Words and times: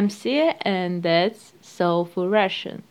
I'm 0.00 0.08
Sia, 0.08 0.56
and 0.62 1.02
that's 1.02 1.52
Soulful 1.60 2.30
Russian. 2.30 2.84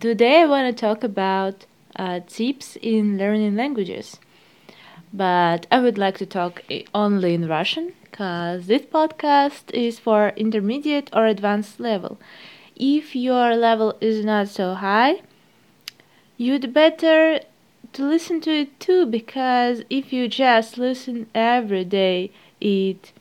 Today 0.00 0.40
I 0.40 0.46
want 0.46 0.74
to 0.74 0.80
talk 0.80 1.04
about 1.04 1.66
uh, 1.94 2.20
tips 2.26 2.78
in 2.80 3.18
learning 3.18 3.54
languages, 3.54 4.18
but 5.12 5.66
I 5.70 5.78
would 5.80 5.98
like 5.98 6.16
to 6.16 6.24
talk 6.24 6.62
only 6.94 7.34
in 7.34 7.48
Russian 7.48 7.92
because 8.04 8.66
this 8.66 8.80
podcast 8.80 9.72
is 9.74 9.98
for 9.98 10.30
intermediate 10.30 11.10
or 11.12 11.26
advanced 11.26 11.78
level. 11.78 12.18
If 12.76 13.14
your 13.14 13.54
level 13.54 13.98
is 14.00 14.24
not 14.24 14.48
so 14.48 14.72
high, 14.72 15.20
you'd 16.38 16.72
better 16.72 17.40
to 17.92 18.02
listen 18.06 18.40
to 18.40 18.50
it 18.50 18.80
too 18.80 19.04
because 19.04 19.82
if 19.90 20.14
you 20.14 20.28
just 20.28 20.78
listen 20.78 21.26
every 21.34 21.84
day, 21.84 22.30
it 22.58 23.12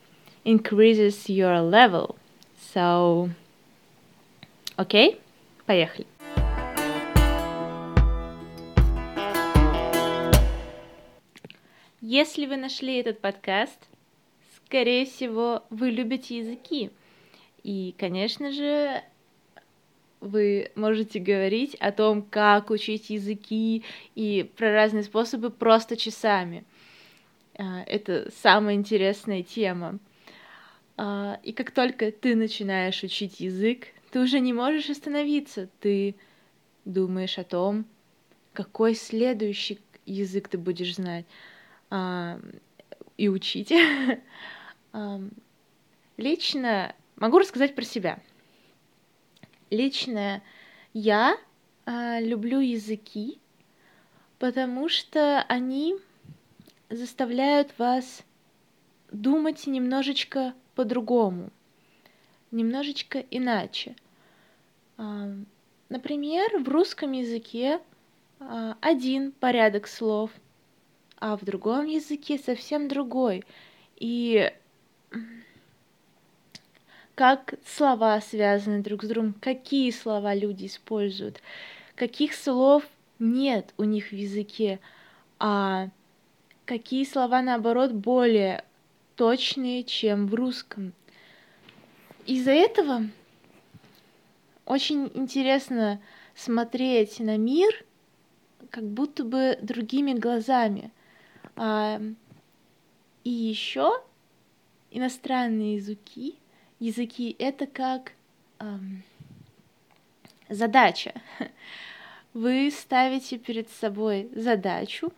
increases 0.45 1.29
your 1.29 1.59
level. 1.59 2.15
So, 2.73 3.29
окей, 4.77 5.15
okay? 5.15 5.19
поехали. 5.65 6.07
Если 11.99 12.45
вы 12.45 12.55
нашли 12.55 12.97
этот 12.97 13.19
подкаст, 13.19 13.77
скорее 14.55 15.05
всего, 15.05 15.63
вы 15.69 15.89
любите 15.89 16.37
языки. 16.37 16.91
И, 17.63 17.93
конечно 17.97 18.53
же, 18.53 19.03
вы 20.21 20.71
можете 20.75 21.19
говорить 21.19 21.75
о 21.75 21.91
том, 21.91 22.21
как 22.21 22.69
учить 22.69 23.09
языки 23.09 23.83
и 24.15 24.49
про 24.55 24.71
разные 24.71 25.03
способы 25.03 25.49
просто 25.49 25.97
часами. 25.97 26.63
А, 27.57 27.83
это 27.85 28.31
самая 28.41 28.75
интересная 28.75 29.43
тема. 29.43 29.99
А, 31.03 31.39
и 31.41 31.51
как 31.51 31.71
только 31.71 32.11
ты 32.11 32.35
начинаешь 32.35 33.01
учить 33.01 33.39
язык, 33.39 33.87
ты 34.11 34.19
уже 34.19 34.39
не 34.39 34.53
можешь 34.53 34.87
остановиться. 34.87 35.67
Ты 35.79 36.13
думаешь 36.85 37.39
о 37.39 37.43
том, 37.43 37.85
какой 38.53 38.93
следующий 38.93 39.79
язык 40.05 40.47
ты 40.47 40.59
будешь 40.59 40.97
знать 40.97 41.25
а, 41.89 42.39
и 43.17 43.29
учить. 43.29 43.73
Лично 46.17 46.95
могу 47.15 47.39
рассказать 47.39 47.73
про 47.73 47.83
себя. 47.83 48.19
Лично 49.71 50.43
я 50.93 51.35
люблю 51.87 52.59
языки, 52.59 53.39
потому 54.37 54.87
что 54.87 55.41
они 55.49 55.95
заставляют 56.91 57.73
вас 57.79 58.21
думать 59.11 59.65
немножечко 59.65 60.53
по-другому, 60.81 61.51
немножечко 62.49 63.23
иначе. 63.29 63.95
А, 64.97 65.29
например, 65.89 66.57
в 66.57 66.67
русском 66.69 67.11
языке 67.11 67.79
а, 68.39 68.75
один 68.81 69.31
порядок 69.31 69.87
слов, 69.87 70.31
а 71.19 71.37
в 71.37 71.45
другом 71.45 71.85
языке 71.85 72.39
совсем 72.39 72.87
другой. 72.87 73.43
И 73.97 74.51
как 77.13 77.53
слова 77.63 78.19
связаны 78.21 78.81
друг 78.81 79.03
с 79.03 79.07
другом, 79.07 79.35
какие 79.39 79.91
слова 79.91 80.33
люди 80.33 80.65
используют, 80.65 81.43
каких 81.95 82.33
слов 82.33 82.81
нет 83.19 83.71
у 83.77 83.83
них 83.83 84.07
в 84.07 84.13
языке, 84.13 84.79
а 85.37 85.89
какие 86.65 87.03
слова, 87.03 87.43
наоборот, 87.43 87.91
более 87.91 88.63
точные, 89.21 89.83
чем 89.83 90.25
в 90.25 90.33
русском. 90.33 90.93
Из-за 92.25 92.49
этого 92.49 93.03
очень 94.65 95.11
интересно 95.13 96.01
смотреть 96.33 97.19
на 97.19 97.37
мир 97.37 97.85
как 98.71 98.83
будто 98.83 99.23
бы 99.23 99.59
другими 99.61 100.13
глазами. 100.13 100.89
А, 101.55 102.01
и 103.23 103.29
еще 103.29 104.01
иностранные 104.89 105.75
языки, 105.75 106.39
языки 106.79 107.35
это 107.37 107.67
как 107.67 108.13
эм, 108.57 109.03
задача. 110.49 111.13
Вы 112.33 112.71
ставите 112.71 113.37
перед 113.37 113.69
собой 113.69 114.31
задачу, 114.33 115.13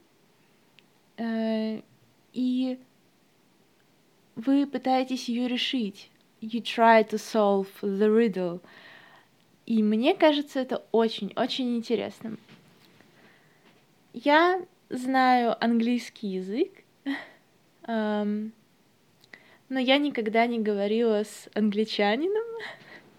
э, 1.15 1.79
и 2.33 2.77
вы 4.35 4.65
пытаетесь 4.65 5.29
ее 5.29 5.47
решить. 5.47 6.09
You 6.41 6.61
try 6.61 7.07
to 7.09 7.17
solve 7.17 7.67
the 7.81 8.07
riddle. 8.07 8.61
И 9.65 9.81
мне 9.81 10.13
кажется 10.13 10.59
это 10.59 10.83
очень-очень 10.91 11.77
интересным. 11.77 12.37
Я 14.13 14.61
знаю 14.89 15.55
английский 15.63 16.27
язык, 16.27 16.71
um, 17.83 18.51
но 19.69 19.79
я 19.79 19.97
никогда 19.97 20.45
не 20.45 20.59
говорила 20.59 21.23
с 21.23 21.49
англичанином, 21.53 22.43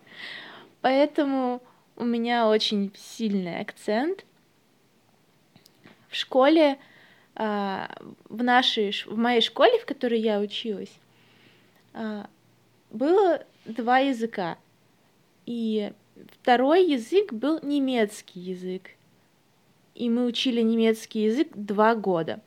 поэтому 0.83 1.63
у 1.97 2.05
меня 2.05 2.49
очень 2.49 2.93
сильный 2.95 3.59
акцент. 3.59 4.25
В 6.09 6.15
школе, 6.17 6.79
uh, 7.35 8.15
в 8.29 8.43
нашей, 8.43 8.93
в 9.07 9.17
моей 9.17 9.41
школе, 9.41 9.79
в 9.79 9.87
которой 9.87 10.21
я 10.21 10.39
училась, 10.39 10.93
было 12.91 13.45
два 13.65 13.99
языка. 13.99 14.59
И 15.47 15.93
второй 16.41 16.87
язык 16.87 17.33
был 17.33 17.61
немецкий 17.63 18.41
язык. 18.41 18.91
И 19.95 20.11
мы 20.11 20.27
учили 20.27 20.61
немецкий 20.61 21.25
язык 21.25 21.49
два 21.55 21.95
года. 21.95 22.41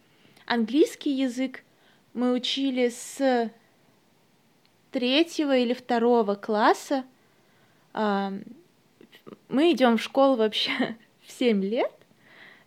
Английский 0.45 1.11
язык 1.11 1.63
мы 2.13 2.33
учили 2.33 2.89
с 2.89 3.51
третьего 4.91 5.55
или 5.55 5.73
второго 5.73 6.35
класса. 6.35 7.05
А, 7.93 8.33
мы 9.49 9.71
идем 9.71 9.97
в 9.97 10.01
школу 10.01 10.35
вообще 10.35 10.71
в 11.21 11.31
7 11.31 11.63
лет. 11.63 11.91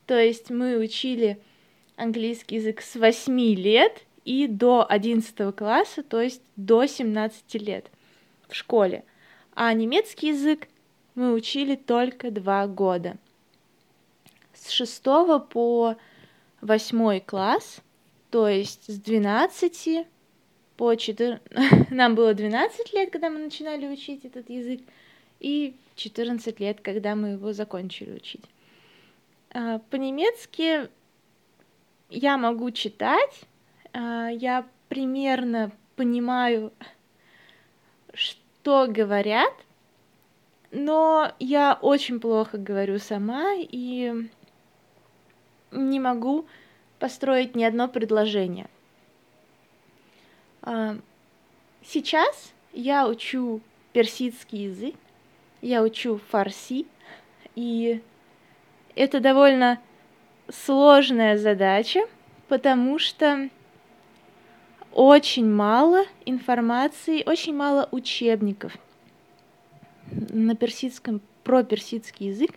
То 0.06 0.18
есть 0.18 0.50
мы 0.50 0.76
учили 0.76 1.40
английский 1.96 2.56
язык 2.56 2.80
с 2.80 2.96
8 2.96 3.38
лет 3.54 4.04
и 4.24 4.46
до 4.46 4.86
11 4.88 5.54
класса, 5.54 6.02
то 6.02 6.20
есть 6.20 6.42
до 6.56 6.86
17 6.86 7.54
лет 7.54 7.90
в 8.48 8.54
школе. 8.54 9.04
А 9.54 9.72
немецкий 9.72 10.28
язык 10.28 10.68
мы 11.14 11.32
учили 11.32 11.76
только 11.76 12.30
два 12.30 12.66
года. 12.66 13.16
С 14.54 14.70
6 14.70 15.02
по 15.50 15.96
8 16.60 17.20
класс, 17.20 17.80
то 18.30 18.48
есть 18.48 18.84
с 18.90 18.98
12 18.98 20.06
по 20.76 20.94
14... 20.94 21.42
Нам 21.90 22.14
было 22.14 22.34
12 22.34 22.92
лет, 22.92 23.10
когда 23.10 23.30
мы 23.30 23.38
начинали 23.38 23.86
учить 23.86 24.24
этот 24.24 24.48
язык, 24.50 24.80
и 25.40 25.74
14 25.96 26.60
лет, 26.60 26.80
когда 26.80 27.14
мы 27.14 27.28
его 27.30 27.52
закончили 27.52 28.12
учить. 28.12 28.44
А, 29.52 29.78
по-немецки 29.90 30.88
я 32.08 32.38
могу 32.38 32.70
читать, 32.70 33.42
я 33.94 34.66
примерно 34.88 35.72
понимаю, 35.96 36.72
что 38.14 38.86
говорят, 38.88 39.52
но 40.70 41.32
я 41.38 41.78
очень 41.80 42.20
плохо 42.20 42.58
говорю 42.58 42.98
сама 42.98 43.54
и 43.56 44.28
не 45.70 46.00
могу 46.00 46.46
построить 46.98 47.56
ни 47.56 47.64
одно 47.64 47.88
предложение. 47.88 48.68
А, 50.62 50.96
сейчас 51.82 52.52
я 52.72 53.08
учу 53.08 53.60
персидский 53.92 54.64
язык, 54.64 54.94
я 55.62 55.82
учу 55.82 56.20
фарси, 56.30 56.86
и 57.54 58.02
это 58.94 59.20
довольно 59.20 59.80
сложная 60.48 61.36
задача, 61.36 62.00
потому 62.48 62.98
что 62.98 63.48
очень 64.92 65.48
мало 65.48 66.04
информации, 66.26 67.22
очень 67.24 67.54
мало 67.54 67.88
учебников 67.92 68.76
на 70.10 70.56
персидском, 70.56 71.20
про 71.44 71.62
персидский 71.62 72.28
язык 72.28 72.52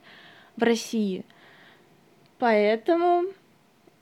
в 0.56 0.64
России. 0.64 1.26
Поэтому 2.40 3.26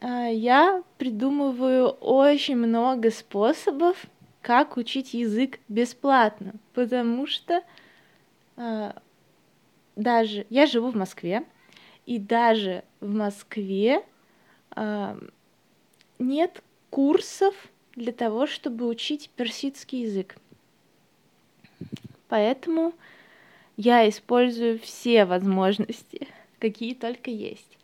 э, 0.00 0.30
я 0.32 0.82
придумываю 0.98 1.88
очень 1.88 2.56
много 2.56 3.10
способов, 3.10 4.06
как 4.40 4.76
учить 4.76 5.14
язык 5.14 5.60
бесплатно, 5.68 6.54
потому 6.74 7.26
что 7.26 7.62
э, 8.56 8.92
даже 9.94 10.46
я 10.50 10.66
живу 10.66 10.90
в 10.90 10.96
Москве, 10.96 11.44
и 12.06 12.18
даже 12.18 12.82
в 13.00 13.14
Москве 13.14 14.04
э, 14.74 15.18
нет 16.18 16.62
курсов 16.90 17.54
для 17.96 18.12
того, 18.12 18.46
чтобы 18.46 18.86
учить 18.86 19.30
персидский 19.36 20.02
язык. 20.02 20.36
Поэтому 22.28 22.94
я 23.76 24.08
использую 24.08 24.78
все 24.78 25.24
возможности, 25.24 26.28
какие 26.58 26.94
только 26.94 27.30
есть. 27.30 27.78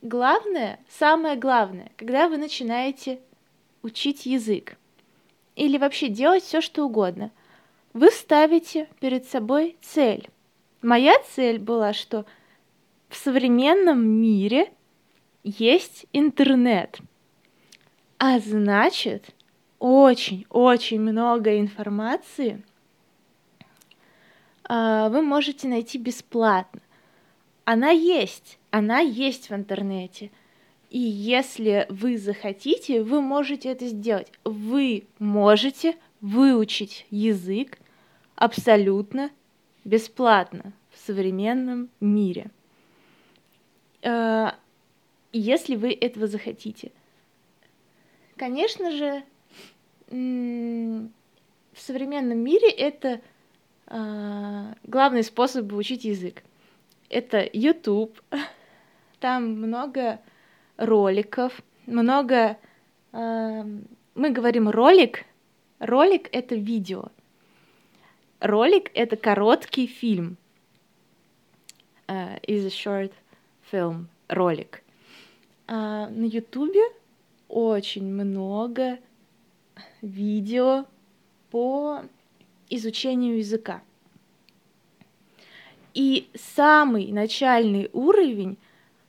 Главное, 0.00 0.80
самое 0.88 1.36
главное, 1.36 1.90
когда 1.96 2.28
вы 2.28 2.36
начинаете 2.36 3.20
учить 3.82 4.26
язык 4.26 4.76
или 5.54 5.78
вообще 5.78 6.08
делать 6.08 6.42
все, 6.42 6.60
что 6.60 6.84
угодно, 6.84 7.30
вы 7.92 8.10
ставите 8.10 8.88
перед 9.00 9.28
собой 9.28 9.76
цель. 9.80 10.28
Моя 10.80 11.14
цель 11.34 11.58
была, 11.58 11.92
что 11.92 12.24
в 13.08 13.16
современном 13.16 14.04
мире 14.04 14.72
есть 15.44 16.06
интернет, 16.12 16.98
а 18.24 18.38
значит, 18.38 19.34
очень-очень 19.80 21.00
много 21.00 21.58
информации 21.58 22.62
а, 24.62 25.08
вы 25.08 25.22
можете 25.22 25.66
найти 25.66 25.98
бесплатно. 25.98 26.80
Она 27.64 27.90
есть, 27.90 28.60
она 28.70 29.00
есть 29.00 29.50
в 29.50 29.54
интернете. 29.56 30.30
И 30.88 31.00
если 31.00 31.84
вы 31.88 32.16
захотите, 32.16 33.02
вы 33.02 33.20
можете 33.20 33.70
это 33.70 33.88
сделать. 33.88 34.30
Вы 34.44 35.08
можете 35.18 35.96
выучить 36.20 37.06
язык 37.10 37.76
абсолютно 38.36 39.30
бесплатно 39.84 40.72
в 40.92 41.04
современном 41.04 41.88
мире. 41.98 42.52
Э, 44.02 44.52
если 45.32 45.74
вы 45.74 45.92
этого 45.92 46.28
захотите. 46.28 46.92
Конечно 48.36 48.90
же, 48.90 49.22
в 50.08 51.80
современном 51.80 52.38
мире 52.38 52.70
это 52.70 53.20
э, 53.86 54.74
главный 54.84 55.22
способ 55.22 55.72
учить 55.72 56.04
язык 56.04 56.42
это 57.12 57.48
YouTube. 57.52 58.20
Там 59.20 59.60
много 59.60 60.20
роликов, 60.76 61.62
много... 61.86 62.56
Э, 63.12 63.62
мы 64.14 64.30
говорим 64.30 64.68
ролик. 64.68 65.24
Ролик— 65.78 66.28
это 66.32 66.54
видео. 66.54 67.04
Ролик— 68.40 68.90
это 68.94 69.16
короткий 69.16 69.86
фильм. 69.86 70.36
Uh, 72.08 72.38
is 72.46 72.66
a 72.66 72.68
short 72.68 73.12
film, 73.70 74.06
ролик. 74.28 74.82
Uh, 75.66 76.08
на 76.10 76.24
YouTube 76.24 76.76
очень 77.52 78.06
много 78.06 78.98
видео 80.00 80.86
по 81.50 82.00
изучению 82.70 83.36
языка. 83.38 83.82
И 85.92 86.30
самый 86.34 87.12
начальный 87.12 87.90
уровень, 87.92 88.56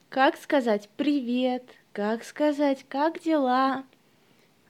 как 0.09 0.35
сказать 0.35 0.89
привет, 0.97 1.63
как 1.93 2.25
сказать 2.25 2.85
как 2.89 3.21
дела, 3.21 3.85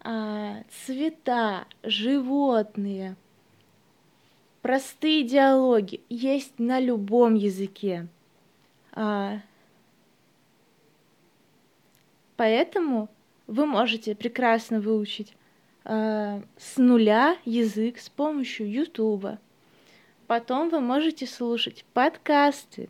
а, 0.02 0.62
цвета, 0.86 1.66
животные, 1.82 3.16
простые 4.62 5.24
диалоги 5.24 6.02
есть 6.10 6.60
на 6.60 6.80
любом 6.80 7.34
языке. 7.34 8.08
А, 8.92 9.40
поэтому 12.38 13.10
вы 13.48 13.66
можете 13.66 14.16
прекрасно 14.16 14.80
выучить 14.80 15.36
а, 15.86 16.42
с 16.58 16.78
нуля 16.78 17.38
язык 17.46 18.00
с 18.00 18.10
помощью 18.10 18.72
Ютуба. 18.72 19.40
Потом 20.28 20.70
вы 20.70 20.80
можете 20.80 21.28
слушать 21.28 21.86
подкасты. 21.94 22.90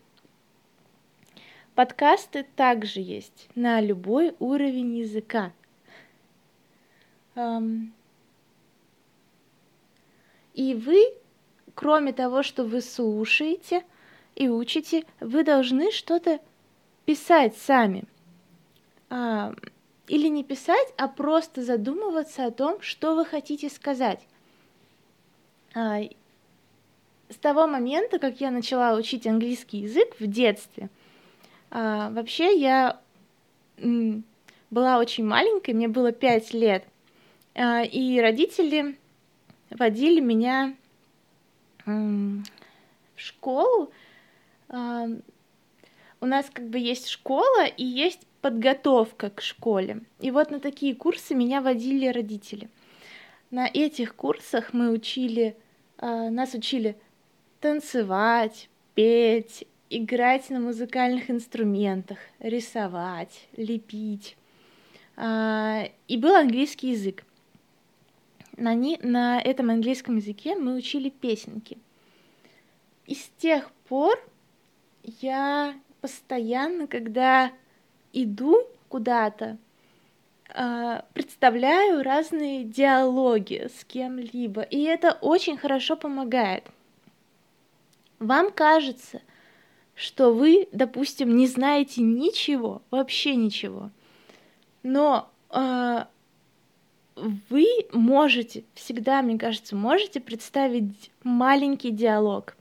Подкасты 1.76 2.46
также 2.56 3.00
есть 3.00 3.50
на 3.56 3.82
любой 3.82 4.36
уровень 4.40 5.00
языка. 5.00 5.52
И 10.54 10.76
вы, 10.76 11.04
кроме 11.74 12.14
того, 12.14 12.44
что 12.44 12.64
вы 12.64 12.82
слушаете 12.82 13.84
и 14.36 14.48
учите, 14.50 15.04
вы 15.20 15.44
должны 15.44 15.92
что-то 15.92 16.40
писать 17.06 17.58
сами. 17.58 18.04
Или 20.08 20.28
не 20.28 20.44
писать, 20.44 20.94
а 20.98 21.08
просто 21.08 21.64
задумываться 21.64 22.46
о 22.46 22.52
том, 22.52 22.82
что 22.82 23.16
вы 23.16 23.26
хотите 23.26 23.70
сказать. 23.70 24.20
А, 25.74 26.02
с 27.30 27.36
того 27.36 27.68
момента, 27.68 28.20
как 28.20 28.42
я 28.42 28.52
начала 28.52 28.96
учить 28.96 29.26
английский 29.26 29.80
язык 29.80 30.20
в 30.20 30.28
детстве, 30.28 30.90
а, 31.72 32.10
вообще 32.10 32.58
я 32.60 33.00
была 34.70 35.00
очень 35.00 35.26
маленькой, 35.26 35.74
мне 35.74 35.88
было 35.88 36.12
пять 36.12 36.54
лет, 36.54 36.84
а, 37.56 37.84
и 37.84 38.20
родители 38.20 38.98
водили 39.70 40.20
меня 40.20 40.76
в 41.86 42.44
школу. 43.16 43.92
У 44.70 46.26
нас 46.26 46.50
как 46.54 46.70
бы 46.70 46.78
есть 46.80 47.10
школа 47.10 47.66
и 47.66 47.84
есть 47.84 48.22
подготовка 48.44 49.30
к 49.30 49.42
школе. 49.42 50.02
И 50.20 50.30
вот 50.30 50.52
на 50.52 50.60
такие 50.60 50.94
курсы 50.94 51.34
меня 51.34 51.62
водили 51.62 52.08
родители. 52.08 52.70
На 53.52 53.68
этих 53.68 54.16
курсах 54.16 54.74
мы 54.74 54.92
учили, 54.92 55.56
нас 55.98 56.54
учили 56.54 56.98
танцевать, 57.62 58.68
петь, 58.96 59.66
играть 59.90 60.50
на 60.50 60.60
музыкальных 60.60 61.32
инструментах, 61.32 62.18
рисовать, 62.40 63.48
лепить. 63.56 64.36
А, 65.16 65.88
и 66.10 66.18
был 66.18 66.36
английский 66.36 66.92
язык. 66.92 67.24
На, 68.58 68.74
не, 68.74 68.98
на 69.02 69.40
этом 69.40 69.70
английском 69.70 70.18
языке 70.18 70.58
мы 70.58 70.76
учили 70.76 71.10
песенки. 71.10 71.78
И 73.08 73.16
с 73.16 73.32
тех 73.38 73.72
пор 73.88 74.20
я 75.22 75.76
постоянно, 76.02 76.88
когда 76.88 77.54
иду 78.14 78.68
куда-то, 78.88 79.58
а, 80.56 81.04
представляю 81.14 82.04
разные 82.04 82.64
диалоги 82.64 83.70
с 83.76 83.84
кем-либо, 83.84 84.62
и 84.62 84.82
это 84.84 85.18
очень 85.22 85.58
хорошо 85.58 85.98
помогает 85.98 86.64
вам 88.24 88.52
кажется, 88.52 89.22
что 89.96 90.34
вы, 90.34 90.68
допустим, 90.72 91.36
не 91.36 91.48
знаете 91.48 92.02
ничего, 92.02 92.82
вообще 92.90 93.36
ничего, 93.36 93.92
но 94.82 95.30
э, 95.50 96.06
вы 97.16 97.68
можете, 97.92 98.64
всегда, 98.74 99.22
мне 99.22 99.38
кажется, 99.38 99.76
можете 99.76 100.20
представить 100.20 101.12
маленький 101.24 101.92
диалог. 101.92 102.56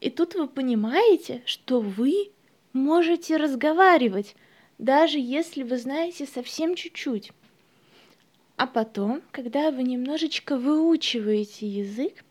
И 0.00 0.10
тут 0.10 0.34
вы 0.34 0.48
понимаете, 0.48 1.42
что 1.44 1.80
вы 1.80 2.30
можете 2.72 3.36
разговаривать, 3.36 4.34
даже 4.80 5.18
если 5.18 5.62
вы 5.62 5.76
знаете 5.76 6.26
совсем 6.26 6.74
чуть-чуть. 6.74 7.32
А 8.56 8.66
потом, 8.66 9.22
когда 9.30 9.70
вы 9.70 9.82
немножечко 9.82 10.56
выучиваете 10.56 11.66
язык, 11.66 12.24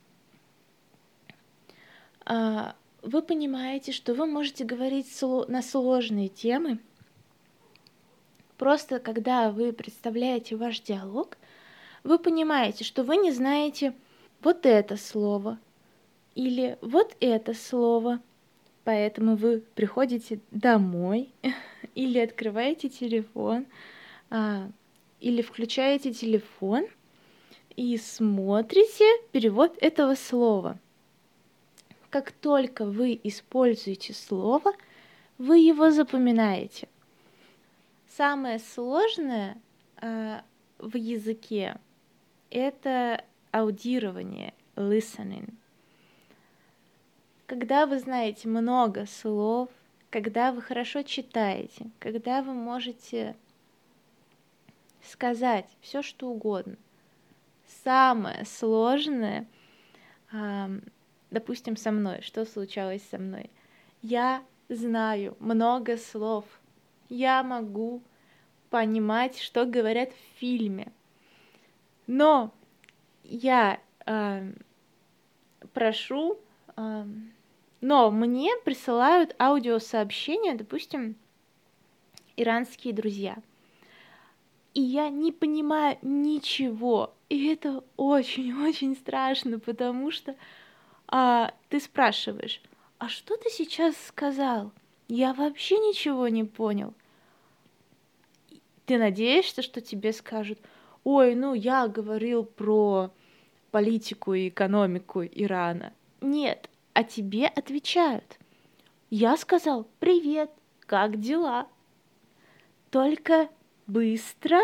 а, 2.25 2.75
вы 3.03 3.21
понимаете, 3.21 3.91
что 3.91 4.15
вы 4.15 4.25
можете 4.25 4.65
говорить 4.65 5.07
на 5.47 5.61
сложные 5.61 6.27
темы. 6.27 6.79
Просто 8.57 8.99
когда 8.99 9.51
вы 9.51 9.71
представляете 9.71 10.55
ваш 10.55 10.81
диалог, 10.81 11.37
вы 12.03 12.17
понимаете, 12.17 12.83
что 12.83 13.03
вы 13.03 13.17
не 13.17 13.31
знаете 13.31 13.93
вот 14.41 14.65
это 14.65 14.97
слово 14.97 15.59
или 16.33 16.79
вот 16.81 17.15
это 17.19 17.53
слово, 17.53 18.19
поэтому 18.83 19.35
вы 19.35 19.63
приходите 19.75 20.39
домой 20.51 21.31
или 21.95 22.19
открываете 22.19 22.89
телефон, 22.89 23.65
а, 24.29 24.69
или 25.19 25.41
включаете 25.41 26.13
телефон 26.13 26.87
и 27.75 27.97
смотрите 27.97 29.05
перевод 29.31 29.77
этого 29.81 30.15
слова– 30.15 30.77
как 32.09 32.31
только 32.31 32.85
вы 32.85 33.19
используете 33.23 34.13
слово, 34.13 34.73
вы 35.37 35.59
его 35.59 35.91
запоминаете. 35.91 36.87
Самое 38.07 38.59
сложное 38.59 39.57
э, 40.01 40.41
в 40.79 40.97
языке 40.97 41.77
это 42.49 43.23
аудирование, 43.51 44.53
listening. 44.75 45.53
Когда 47.45 47.85
вы 47.85 47.99
знаете 47.99 48.47
много 48.47 49.05
слов, 49.05 49.69
когда 50.09 50.51
вы 50.51 50.61
хорошо 50.61 51.03
читаете, 51.03 51.89
когда 51.99 52.41
вы 52.41 52.53
можете 52.53 53.35
сказать 55.03 55.67
все, 55.81 56.01
что 56.01 56.29
угодно. 56.29 56.75
Самое 57.83 58.45
сложное 58.45 59.47
допустим, 61.31 61.75
со 61.77 61.91
мной, 61.91 62.21
что 62.21 62.45
случалось 62.45 63.03
со 63.09 63.17
мной. 63.17 63.49
Я 64.01 64.43
знаю 64.69 65.35
много 65.39 65.97
слов. 65.97 66.45
Я 67.09 67.43
могу 67.43 68.01
понимать, 68.69 69.37
что 69.39 69.65
говорят 69.65 70.11
в 70.11 70.39
фильме. 70.39 70.91
Но 72.07 72.51
я 73.23 73.79
э, 74.05 74.51
прошу, 75.73 76.39
э, 76.75 77.05
но 77.81 78.11
мне 78.11 78.51
присылают 78.65 79.35
аудиосообщения, 79.39 80.55
допустим, 80.55 81.15
иранские 82.35 82.93
друзья. 82.93 83.37
И 84.73 84.81
я 84.81 85.09
не 85.09 85.31
понимаю 85.31 85.97
ничего. 86.01 87.13
И 87.29 87.47
это 87.47 87.83
очень-очень 87.97 88.95
страшно, 88.95 89.59
потому 89.59 90.11
что 90.11 90.35
а, 91.07 91.53
ты 91.69 91.79
спрашиваешь, 91.79 92.61
а 92.97 93.09
что 93.09 93.35
ты 93.37 93.49
сейчас 93.49 93.95
сказал? 94.07 94.71
Я 95.07 95.33
вообще 95.33 95.77
ничего 95.77 96.27
не 96.27 96.43
понял. 96.43 96.93
Ты 98.85 98.97
надеешься, 98.97 99.61
что 99.61 99.81
тебе 99.81 100.13
скажут, 100.13 100.59
ой, 101.03 101.35
ну 101.35 101.53
я 101.53 101.87
говорил 101.87 102.43
про 102.43 103.11
политику 103.71 104.33
и 104.33 104.49
экономику 104.49 105.23
Ирана. 105.23 105.93
Нет, 106.21 106.69
а 106.99 107.03
тебе 107.05 107.47
отвечают. 107.47 108.37
Я 109.09 109.37
сказал, 109.37 109.87
привет, 109.99 110.51
как 110.81 111.17
дела? 111.17 111.65
Только 112.91 113.47
быстро 113.87 114.59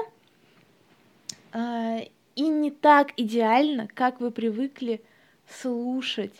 э, 1.53 2.09
и 2.35 2.41
не 2.41 2.71
так 2.71 3.13
идеально, 3.15 3.87
как 3.87 4.19
вы 4.19 4.31
привыкли 4.31 5.01
слушать 5.47 6.35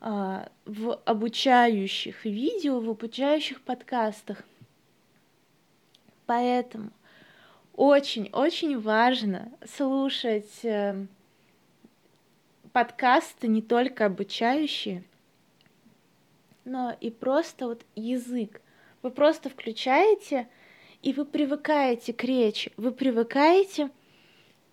э, 0.00 0.46
в 0.64 0.94
обучающих 1.06 2.24
видео, 2.24 2.78
в 2.78 2.88
обучающих 2.88 3.62
подкастах. 3.62 4.44
Поэтому 6.26 6.92
очень-очень 7.74 8.78
важно 8.78 9.50
слушать 9.68 10.64
э, 10.64 11.04
подкасты 12.72 13.48
не 13.48 13.60
только 13.60 14.06
обучающие, 14.06 15.02
но 16.64 16.96
и 17.00 17.10
просто 17.10 17.66
вот 17.66 17.84
язык. 17.94 18.60
Вы 19.02 19.10
просто 19.10 19.48
включаете, 19.48 20.48
и 21.02 21.12
вы 21.12 21.24
привыкаете 21.24 22.12
к 22.12 22.22
речи, 22.24 22.72
вы 22.76 22.92
привыкаете 22.92 23.90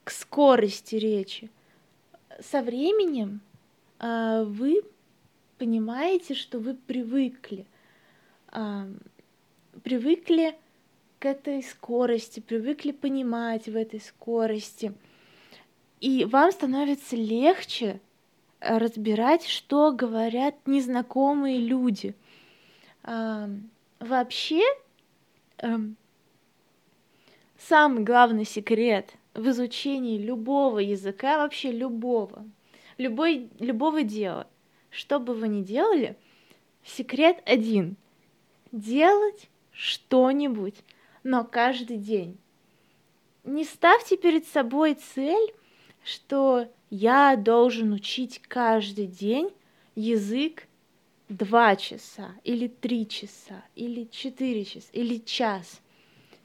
к 0.03 0.11
скорости 0.11 0.95
речи. 0.95 1.49
Со 2.39 2.61
временем 2.61 3.41
э, 3.99 4.43
вы 4.45 4.83
понимаете, 5.57 6.35
что 6.35 6.59
вы 6.59 6.75
привыкли, 6.75 7.65
э, 8.51 8.93
привыкли 9.83 10.55
к 11.19 11.25
этой 11.25 11.63
скорости, 11.63 12.39
привыкли 12.39 12.91
понимать 12.91 13.65
в 13.67 13.75
этой 13.75 13.99
скорости. 13.99 14.93
И 15.99 16.23
вам 16.25 16.51
становится 16.51 17.15
легче 17.15 17.99
разбирать, 18.59 19.45
что 19.45 19.91
говорят 19.91 20.55
незнакомые 20.65 21.59
люди. 21.59 22.15
Вообще, 23.03 24.61
эм, 25.57 25.95
самый 27.57 28.03
главный 28.03 28.45
секрет 28.45 29.13
в 29.33 29.49
изучении 29.49 30.17
любого 30.17 30.79
языка, 30.79 31.37
вообще 31.37 31.71
любого, 31.71 32.45
любой, 32.97 33.49
любого 33.59 34.03
дела, 34.03 34.47
что 34.89 35.19
бы 35.19 35.33
вы 35.33 35.47
ни 35.47 35.61
делали, 35.61 36.17
секрет 36.83 37.41
один— 37.45 37.95
делать 38.71 39.49
что-нибудь, 39.71 40.75
но 41.23 41.43
каждый 41.43 41.97
день. 41.97 42.37
Не 43.43 43.63
ставьте 43.63 44.17
перед 44.17 44.47
собой 44.47 44.95
цель 44.95 45.53
что 46.03 46.67
я 46.89 47.35
должен 47.35 47.93
учить 47.93 48.41
каждый 48.47 49.07
день 49.07 49.51
язык 49.95 50.67
два 51.27 51.75
часа, 51.75 52.33
или 52.43 52.67
три 52.67 53.07
часа, 53.07 53.63
или 53.75 54.05
четыре 54.05 54.65
часа, 54.65 54.89
или 54.93 55.17
час. 55.17 55.81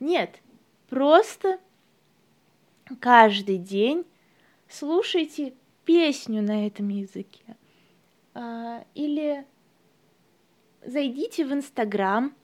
Нет, 0.01 0.41
просто 0.89 1.59
каждый 3.01 3.59
день 3.59 4.05
слушайте 4.69 5.55
песню 5.85 6.43
на 6.43 6.67
этом 6.67 6.89
языке. 6.89 7.57
А, 8.35 8.85
или 8.95 9.47
зайдите 10.85 11.47
в 11.47 11.53
Инстаграм 11.53 12.35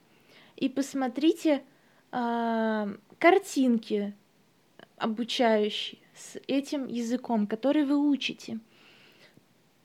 и 0.56 0.68
посмотрите 0.68 1.62
а, 2.12 2.88
картинки 3.18 4.14
обучающие 4.96 6.00
с 6.20 6.38
этим 6.46 6.86
языком, 6.86 7.46
который 7.46 7.84
вы 7.84 7.96
учите, 7.96 8.60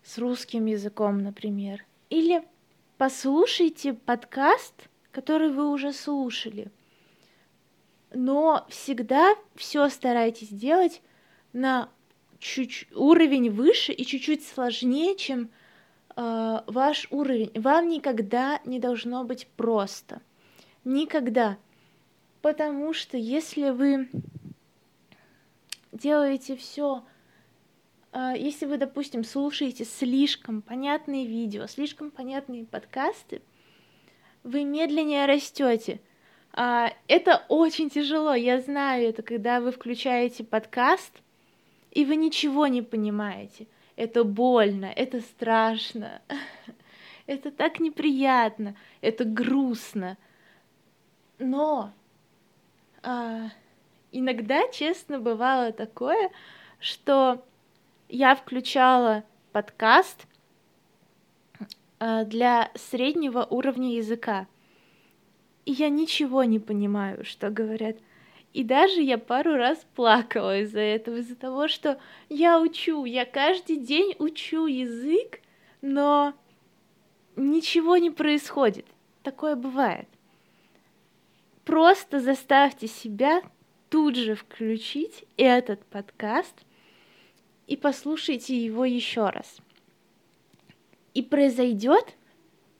с 0.03 0.17
русским 0.17 0.65
языком, 0.65 1.19
например. 1.19 1.85
Или 2.09 2.43
послушайте 2.97 3.93
подкаст, 3.93 4.89
который 5.11 5.49
вы 5.49 5.69
уже 5.69 5.93
слушали. 5.93 6.71
Но 8.13 8.65
всегда 8.69 9.35
все 9.55 9.89
старайтесь 9.89 10.49
делать 10.49 11.01
на 11.53 11.89
чуть 12.39 12.87
уровень 12.93 13.49
выше 13.49 13.93
и 13.93 14.05
чуть-чуть 14.05 14.45
сложнее, 14.45 15.15
чем 15.15 15.49
э, 16.15 16.59
ваш 16.67 17.07
уровень. 17.11 17.51
Вам 17.55 17.87
никогда 17.87 18.59
не 18.65 18.79
должно 18.79 19.23
быть 19.23 19.47
просто. 19.55 20.21
Никогда. 20.83 21.57
Потому 22.41 22.93
что 22.93 23.17
если 23.17 23.71
вы 23.71 24.07
делаете 25.95 26.55
все, 26.55 27.03
а, 28.11 28.33
если 28.35 28.65
вы, 28.65 28.77
допустим, 28.77 29.23
слушаете 29.23 29.85
слишком 29.85 30.61
понятные 30.61 31.25
видео, 31.25 31.67
слишком 31.67 32.11
понятные 32.11 32.65
подкасты, 32.65 33.41
вы 34.43 34.63
медленнее 34.63 35.25
растете. 35.25 35.99
А, 36.53 36.93
это 37.07 37.45
очень 37.49 37.89
тяжело, 37.89 38.33
я 38.33 38.61
знаю 38.61 39.09
это, 39.09 39.23
когда 39.23 39.59
вы 39.59 39.71
включаете 39.71 40.43
подкаст, 40.43 41.11
и 41.91 42.05
вы 42.05 42.15
ничего 42.15 42.67
не 42.67 42.81
понимаете. 42.81 43.67
Это 43.95 44.23
больно, 44.23 44.85
это 44.85 45.21
страшно, 45.21 46.21
это 47.27 47.51
так 47.51 47.79
неприятно, 47.79 48.75
это 49.01 49.23
грустно. 49.23 50.17
Но 51.37 51.91
а, 53.03 53.49
иногда, 54.17 54.67
честно, 54.69 55.19
бывало 55.19 55.71
такое, 55.71 56.31
что 56.79 57.43
я 58.07 58.35
включала 58.35 59.23
подкаст 59.51 60.25
э, 61.99 62.23
для 62.25 62.71
среднего 62.75 63.43
уровня 63.43 63.95
языка. 63.95 64.47
И 65.65 65.71
я 65.71 65.89
ничего 65.89 66.43
не 66.43 66.59
понимаю, 66.59 67.25
что 67.25 67.49
говорят. 67.49 67.97
И 68.53 68.63
даже 68.63 69.01
я 69.01 69.17
пару 69.17 69.55
раз 69.55 69.85
плакала 69.95 70.59
из-за 70.59 70.79
этого, 70.79 71.17
из-за 71.17 71.35
того, 71.35 71.67
что 71.67 71.99
я 72.29 72.59
учу, 72.59 73.03
я 73.03 73.25
каждый 73.25 73.75
день 73.75 74.15
учу 74.17 74.65
язык, 74.67 75.41
но 75.81 76.33
ничего 77.35 77.97
не 77.97 78.11
происходит. 78.11 78.85
Такое 79.23 79.55
бывает. 79.55 80.07
Просто 81.65 82.21
заставьте 82.21 82.87
себя 82.87 83.41
тут 83.89 84.15
же 84.15 84.35
включить 84.35 85.25
этот 85.37 85.85
подкаст 85.85 86.65
и 87.67 87.77
послушайте 87.77 88.57
его 88.57 88.85
еще 88.85 89.29
раз. 89.29 89.57
И 91.13 91.21
произойдет 91.21 92.15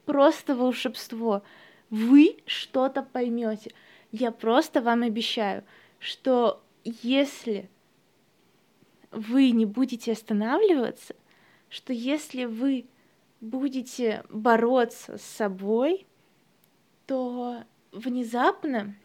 просто 0.06 0.56
волшебство. 0.56 1.44
Вы 1.90 2.38
что-то 2.46 3.02
поймете. 3.02 3.72
Я 4.12 4.32
просто 4.32 4.82
вам 4.82 5.04
обещаю, 5.04 5.64
что 6.00 6.64
если 6.84 7.70
вы 9.12 9.52
не 9.52 9.66
будете 9.66 10.12
останавливаться, 10.12 11.16
что 11.70 11.94
если 11.94 12.46
вы 12.46 12.86
будете 13.42 14.24
бороться 14.30 15.18
с 15.18 15.24
собой, 15.24 16.06
то 17.06 17.64
внезапно 17.92 18.96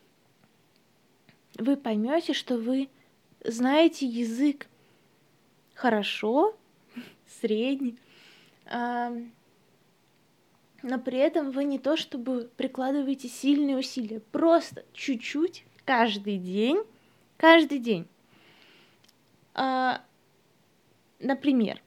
вы 1.58 1.76
поймете, 1.76 2.32
что 2.32 2.56
вы 2.56 2.88
знаете 3.44 4.06
язык 4.06 4.66
хорошо, 5.74 6.56
средний, 7.40 7.96
но 10.82 10.98
при 10.98 11.18
этом 11.18 11.50
вы 11.50 11.64
не 11.64 11.78
то 11.78 11.96
чтобы 11.96 12.50
прикладываете 12.56 13.28
сильные 13.28 13.76
усилия, 13.76 14.20
просто 14.32 14.84
чуть-чуть 14.92 15.64
каждый 15.84 16.38
день, 16.38 16.82
каждый 17.36 17.78
день. 17.78 18.06
А, 19.54 20.02
например, 21.18 21.82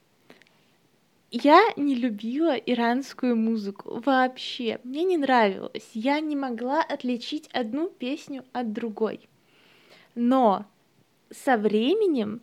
я 1.32 1.64
не 1.76 1.96
любила 1.96 2.56
иранскую 2.56 3.36
музыку 3.36 4.02
вообще. 4.06 4.80
Мне 4.84 5.04
не 5.04 5.18
нравилось. 5.18 5.90
Я 5.96 6.20
не 6.20 6.36
могла 6.36 6.84
отличить 6.84 7.48
одну 7.48 7.90
песню 7.90 8.46
от 8.54 8.72
другой. 8.72 9.28
Но 10.16 10.66
со 11.32 11.58
временем 11.58 12.42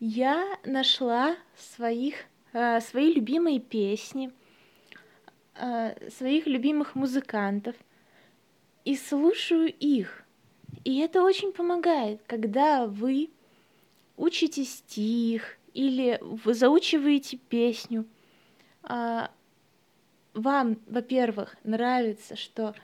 я 0.00 0.58
нашла 0.64 1.36
своих, 1.56 2.16
э, 2.52 2.80
свои 2.80 3.12
любимые 3.12 3.60
песни, 3.60 4.30
э, 5.54 6.10
своих 6.10 6.46
любимых 6.46 6.94
музыкантов 6.94 7.76
и 8.84 8.96
слушаю 8.96 9.72
их. 9.72 10.22
И 10.84 10.98
это 10.98 11.22
очень 11.22 11.52
помогает, 11.52 12.20
когда 12.26 12.86
вы 12.86 13.30
учите 14.16 14.64
стих 14.64 15.58
или 15.72 16.18
вы 16.20 16.54
заучиваете 16.54 17.36
песню. 17.36 18.06
А, 18.82 19.30
вам, 20.34 20.78
во-первых, 20.86 21.56
нравится, 21.64 22.36
что 22.36 22.74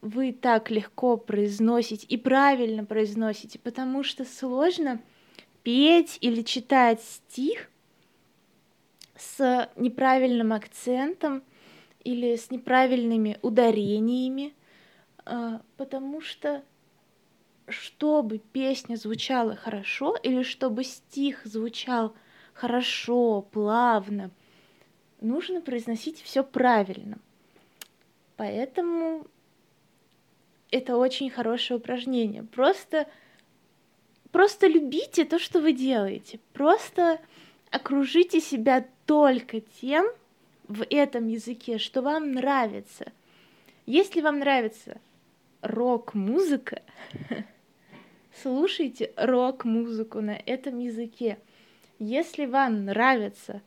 вы 0.00 0.32
так 0.32 0.70
легко 0.70 1.16
произносите 1.16 2.06
и 2.06 2.16
правильно 2.16 2.84
произносите, 2.84 3.58
потому 3.58 4.02
что 4.02 4.24
сложно 4.24 5.00
петь 5.62 6.18
или 6.20 6.42
читать 6.42 7.02
стих 7.02 7.70
с 9.16 9.70
неправильным 9.76 10.52
акцентом 10.52 11.42
или 12.02 12.36
с 12.36 12.50
неправильными 12.50 13.38
ударениями, 13.42 14.54
а, 15.26 15.60
потому 15.76 16.20
что 16.22 16.64
чтобы 17.68 18.38
песня 18.38 18.96
звучала 18.96 19.54
хорошо 19.54 20.16
или 20.22 20.42
чтобы 20.42 20.82
стих 20.82 21.44
звучал 21.44 22.14
хорошо, 22.54 23.42
плавно, 23.42 24.30
нужно 25.20 25.60
произносить 25.60 26.20
все 26.22 26.42
правильно. 26.42 27.18
Поэтому 28.36 29.26
это 30.70 30.96
очень 30.96 31.30
хорошее 31.30 31.78
упражнение. 31.78 32.42
Просто, 32.42 33.08
просто 34.32 34.66
любите 34.66 35.24
то, 35.24 35.38
что 35.38 35.60
вы 35.60 35.72
делаете. 35.72 36.40
Просто 36.52 37.20
окружите 37.70 38.40
себя 38.40 38.86
только 39.06 39.60
тем 39.60 40.06
в 40.68 40.84
этом 40.88 41.28
языке, 41.28 41.78
что 41.78 42.02
вам 42.02 42.32
нравится. 42.32 43.12
Если 43.86 44.20
вам 44.20 44.38
нравится 44.38 45.00
рок-музыка, 45.62 46.82
слушайте 48.42 49.12
рок-музыку 49.16 50.20
на 50.20 50.36
этом 50.46 50.78
языке. 50.78 51.38
Если 51.98 52.46
вам 52.46 52.84
нравятся 52.84 53.62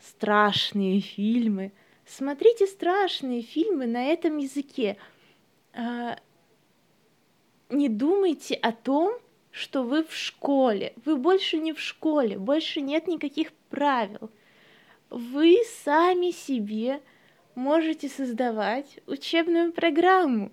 страшные 0.00 1.00
фильмы, 1.00 1.72
смотрите 2.06 2.66
страшные 2.66 3.42
фильмы 3.42 3.86
на 3.86 4.04
этом 4.04 4.38
языке. 4.38 4.96
Не 7.70 7.88
думайте 7.88 8.54
о 8.54 8.72
том, 8.72 9.18
что 9.50 9.82
вы 9.82 10.04
в 10.04 10.14
школе. 10.14 10.94
Вы 11.04 11.16
больше 11.16 11.58
не 11.58 11.72
в 11.72 11.80
школе, 11.80 12.38
больше 12.38 12.80
нет 12.80 13.06
никаких 13.06 13.52
правил. 13.68 14.30
Вы 15.10 15.58
сами 15.84 16.30
себе 16.30 17.00
можете 17.54 18.08
создавать 18.08 19.00
учебную 19.06 19.72
программу. 19.72 20.52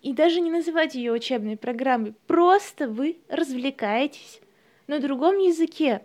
И 0.00 0.12
даже 0.12 0.40
не 0.40 0.50
называть 0.50 0.94
ее 0.94 1.12
учебной 1.12 1.56
программой, 1.56 2.14
просто 2.26 2.88
вы 2.88 3.18
развлекаетесь 3.28 4.40
на 4.86 5.00
другом 5.00 5.38
языке. 5.38 6.02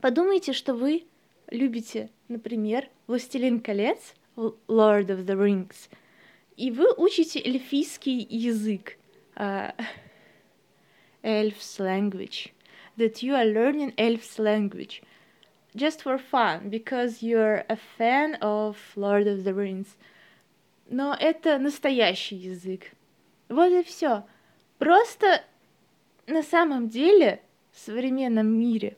Подумайте, 0.00 0.52
что 0.52 0.74
вы 0.74 1.04
любите, 1.50 2.10
например, 2.28 2.88
«Властелин 3.06 3.60
колец», 3.60 4.14
«Lord 4.36 5.06
of 5.06 5.24
the 5.24 5.36
Rings», 5.36 5.88
и 6.56 6.70
вы 6.70 6.92
учите 6.96 7.40
эльфийский 7.40 8.26
язык, 8.28 8.96
uh, 9.36 9.72
elf's 11.22 11.78
language, 11.78 12.52
that 12.96 13.22
you 13.22 13.34
are 13.34 13.44
learning 13.44 13.92
elf's 13.96 14.38
language 14.38 15.02
just 15.76 16.02
for 16.02 16.18
fun, 16.18 16.70
because 16.70 17.22
you're 17.22 17.64
a 17.68 17.76
fan 17.76 18.36
of 18.40 18.76
Lord 18.96 19.26
of 19.26 19.44
the 19.44 19.54
Rings. 19.54 19.96
Но 20.88 21.14
это 21.18 21.58
настоящий 21.58 22.36
язык. 22.36 22.92
Вот 23.48 23.70
и 23.70 23.82
все. 23.82 24.24
Просто 24.78 25.42
на 26.26 26.42
самом 26.42 26.88
деле 26.88 27.42
в 27.72 27.78
современном 27.78 28.46
мире 28.46 28.96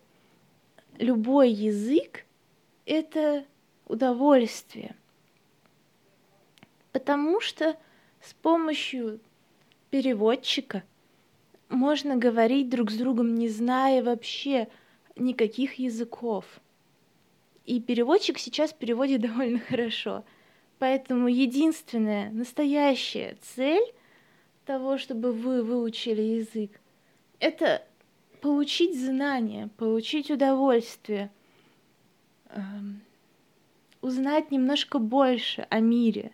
любой 0.99 1.51
язык— 1.51 2.25
это 2.87 3.45
удовольствие. 3.87 4.95
Потому 6.99 7.41
что 7.41 7.77
с 8.21 8.35
помощью 8.35 9.21
переводчика 9.89 10.83
можно 11.69 12.17
говорить 12.17 12.69
друг 12.69 12.91
с 12.91 12.97
другом, 12.97 13.37
не 13.37 13.49
зная 13.49 14.03
вообще 14.03 14.67
никаких 15.15 15.75
языков. 15.75 16.45
И 17.67 17.79
переводчик 17.81 18.37
сейчас 18.41 18.73
переводит 18.73 19.21
довольно 19.29 19.61
хорошо. 19.61 20.25
Поэтому 20.81 21.29
единственная 21.29 22.33
настоящая 22.33 23.37
цель 23.43 23.95
того, 24.65 24.99
чтобы 24.99 25.31
вы 25.33 25.63
выучили 25.63 26.21
язык, 26.21 26.81
это 27.39 27.87
получить 28.41 28.99
знания, 28.99 29.71
получить 29.77 30.33
удовольствие, 30.33 31.31
эм, 32.49 33.03
узнать 34.01 34.51
немножко 34.51 34.99
больше 34.99 35.65
о 35.71 35.79
мире. 35.79 36.33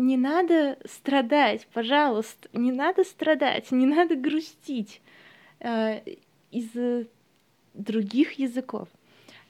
Не 0.00 0.16
надо 0.16 0.78
страдать, 0.86 1.66
пожалуйста, 1.74 2.48
не 2.54 2.72
надо 2.72 3.04
страдать, 3.04 3.70
не 3.70 3.84
надо 3.84 4.16
грустить 4.16 5.02
э, 5.58 6.00
из 6.50 6.70
других 7.74 8.32
языков. 8.32 8.88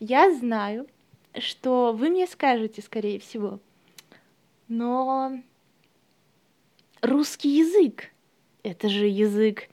Я 0.00 0.34
знаю, 0.34 0.88
что 1.38 1.92
вы 1.92 2.10
мне 2.10 2.26
скажете, 2.26 2.82
скорее 2.82 3.20
всего, 3.20 3.60
но 4.66 5.40
русский 7.00 7.50
язык— 7.50 8.10
это 8.64 8.88
же 8.88 9.06
язык 9.06 9.68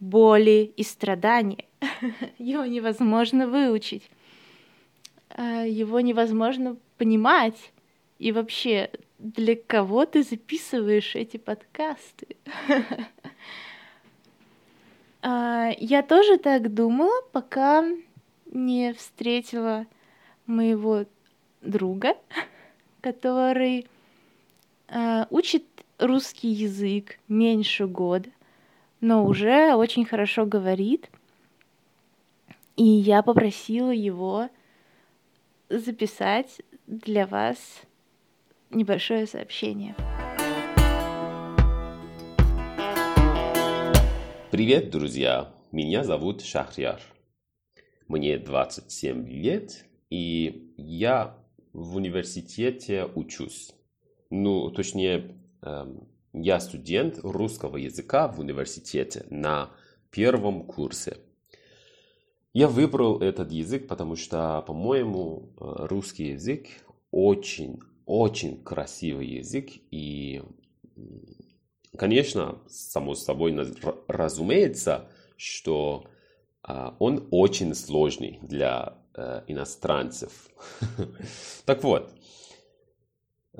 боли 0.00 0.72
и 0.76 0.82
страдания. 0.82 1.64
Его 2.38 2.64
невозможно 2.64 3.46
выучить. 3.46 4.10
А, 5.30 5.62
его 5.62 6.00
невозможно 6.00 6.76
понимать. 6.96 7.72
И 8.18 8.32
вообще, 8.32 8.90
для 9.18 9.56
кого 9.56 10.06
ты 10.06 10.22
записываешь 10.22 11.14
эти 11.14 11.36
подкасты? 11.36 12.36
А, 15.20 15.72
я 15.78 16.04
тоже 16.04 16.38
так 16.38 16.72
думала, 16.72 17.22
пока 17.32 17.84
не 18.46 18.92
встретила 18.92 19.84
моего 20.46 21.06
друга, 21.60 22.16
который 23.00 23.88
а, 24.86 25.26
учит 25.30 25.64
русский 25.98 26.50
язык 26.50 27.18
меньше 27.26 27.88
года 27.88 28.30
но 29.00 29.24
уже 29.24 29.74
очень 29.74 30.04
хорошо 30.04 30.46
говорит. 30.46 31.08
И 32.76 32.84
я 32.84 33.22
попросила 33.22 33.90
его 33.90 34.48
записать 35.68 36.60
для 36.86 37.26
вас 37.26 37.58
небольшое 38.70 39.26
сообщение. 39.26 39.94
Привет, 44.50 44.90
друзья! 44.90 45.52
Меня 45.72 46.04
зовут 46.04 46.42
Шахряр. 46.42 47.00
Мне 48.08 48.38
27 48.38 49.28
лет, 49.28 49.84
и 50.08 50.72
я 50.76 51.36
в 51.72 51.96
университете 51.96 53.04
учусь. 53.14 53.74
Ну, 54.30 54.70
точнее, 54.70 55.36
эм, 55.62 56.08
я 56.32 56.60
студент 56.60 57.18
русского 57.22 57.76
языка 57.76 58.28
в 58.28 58.40
университете 58.40 59.26
на 59.28 59.70
первом 60.10 60.64
курсе. 60.64 61.18
Я 62.54 62.66
выбрал 62.66 63.20
этот 63.20 63.52
язык, 63.52 63.86
потому 63.86 64.16
что, 64.16 64.62
по-моему, 64.66 65.52
э, 65.60 65.86
русский 65.86 66.30
язык 66.30 66.66
очень, 67.10 67.78
очень 68.08 68.64
красивый 68.64 69.26
язык. 69.26 69.70
И, 69.90 70.42
конечно, 71.96 72.58
само 72.68 73.14
собой 73.14 73.54
разумеется, 74.08 75.08
что 75.36 76.06
э, 76.66 76.90
он 76.98 77.28
очень 77.30 77.74
сложный 77.74 78.38
для 78.42 78.98
э, 79.14 79.42
иностранцев. 79.46 80.48
Так 81.66 81.84
вот, 81.84 82.10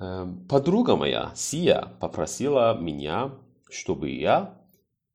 Эм, 0.01 0.47
подруга 0.47 0.95
моя, 0.97 1.33
Сия, 1.35 1.93
попросила 2.01 2.79
меня, 2.79 3.33
чтобы 3.69 4.11
я 4.11 4.63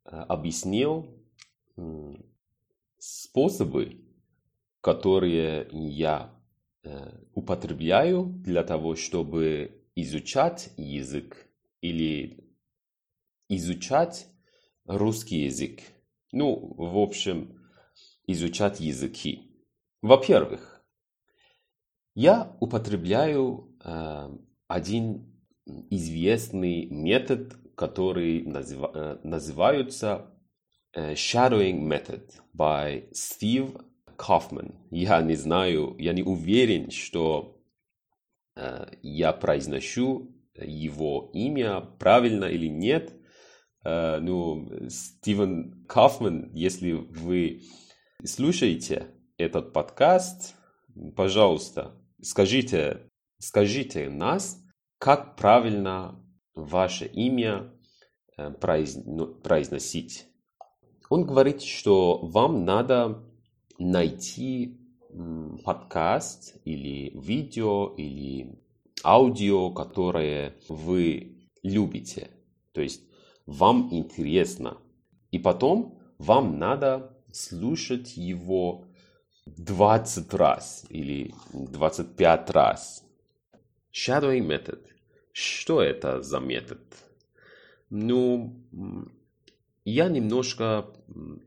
э, 0.06 0.10
объяснил 0.10 1.08
способы 3.00 4.04
которые 4.84 5.69
я 5.72 6.30
употребляю 7.34 8.26
для 8.26 8.63
того, 8.63 8.96
чтобы 8.96 9.84
изучать 9.96 10.69
язык 10.78 11.48
или 11.82 12.43
изучать 13.50 14.28
русский 14.86 15.46
язык. 15.46 15.82
Ну, 16.32 16.74
в 16.78 16.98
общем, 16.98 17.60
изучать 18.28 18.80
языки. 18.80 19.52
Во-первых, 20.02 20.84
я 22.15 22.56
употребляю 22.60 23.76
э, 23.84 24.30
один 24.67 25.41
известный 25.89 26.86
метод, 26.88 27.56
который 27.76 28.43
называ, 28.43 28.91
э, 28.93 29.19
называется 29.24 30.32
э, 30.93 31.13
shadowing 31.13 31.88
method 31.88 32.32
by 32.56 33.10
Steve 33.13 33.84
Kaufman. 34.17 34.76
Я 34.91 35.21
не 35.21 35.36
знаю, 35.36 35.95
я 35.99 36.13
не 36.13 36.23
уверен, 36.23 36.91
что 36.91 37.62
э, 38.56 38.86
я 39.02 39.34
произношу 39.34 40.34
его 40.56 41.32
имя 41.34 41.82
правильно 41.82 42.45
или 42.45 42.67
нет. 42.67 43.13
Э, 43.84 44.19
ну, 44.19 44.69
Стивен 44.89 45.86
Кафман, 45.88 46.52
если 46.54 46.91
вы 46.91 47.62
слушаете 48.23 49.08
этот 49.38 49.73
подкаст, 49.73 50.56
пожалуйста, 51.15 51.99
скажите, 52.21 53.10
скажите 53.39 54.10
нас, 54.10 54.63
как 54.99 55.36
правильно 55.36 56.23
ваше 56.56 57.06
имя 57.06 57.73
э, 58.38 58.52
произносить. 58.52 60.28
Он 61.10 61.26
говорит, 61.26 61.62
что 61.62 62.19
вам 62.19 62.65
надо 62.65 63.23
найти 63.80 64.80
подкаст 65.64 66.56
или 66.66 67.12
видео 67.18 67.94
или 67.96 68.60
аудио, 69.04 69.72
которое 69.72 70.56
вы 70.70 71.38
любите. 71.62 72.30
То 72.72 72.82
есть 72.82 73.04
вам 73.46 73.90
интересно. 73.92 74.78
И 75.32 75.40
потом 75.40 76.00
вам 76.18 76.60
надо 76.60 77.18
слушать 77.32 78.18
его 78.18 78.86
20 79.46 80.34
раз 80.34 80.86
или 80.90 81.34
25 81.54 82.50
раз. 82.52 83.04
Shadowing 83.92 84.48
method. 84.48 84.82
Что 85.32 85.82
это 85.82 86.22
за 86.22 86.40
метод? 86.40 86.80
Ну, 87.90 88.56
я 89.86 90.08
немножко 90.08 90.88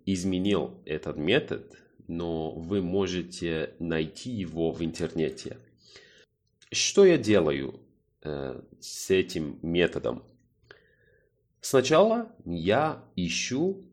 изменил 0.05 0.83
этот 0.85 1.17
метод, 1.17 1.77
но 2.09 2.53
вы 2.53 2.83
можете 2.83 3.75
найти 3.79 4.31
его 4.31 4.71
в 4.71 4.83
интернете. 4.83 5.59
Что 6.73 7.05
я 7.05 7.17
делаю 7.19 7.81
э, 8.23 8.61
с 8.81 9.11
этим 9.11 9.59
методом? 9.63 10.23
Сначала 11.61 12.33
я 12.45 13.05
ищу 13.17 13.85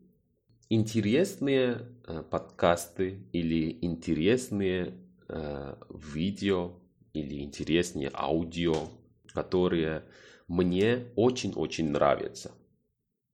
интересные 0.68 1.88
э, 2.06 2.22
подкасты 2.22 3.26
или 3.32 3.78
интересные 3.82 4.94
э, 5.28 5.76
видео 5.90 6.72
или 7.12 7.42
интересные 7.42 8.10
аудио, 8.12 8.88
которые 9.32 10.04
мне 10.48 11.06
очень-очень 11.16 11.90
нравятся. 11.90 12.52